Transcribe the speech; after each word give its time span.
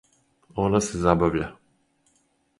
Она 0.63 0.81
се 0.87 1.03
забавља. 1.03 1.51